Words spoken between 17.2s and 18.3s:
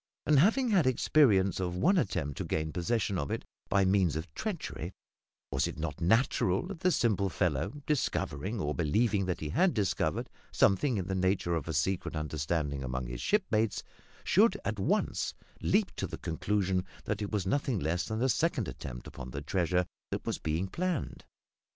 it was nothing less than a